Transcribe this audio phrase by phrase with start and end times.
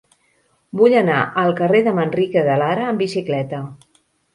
[0.79, 3.67] Vull anar al carrer de Manrique de Lara amb bicicleta.